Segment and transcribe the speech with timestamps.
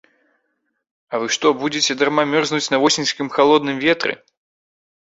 [1.13, 4.13] А вы што будзеце дарма мерзнуць на восеньскім халодным ветры?!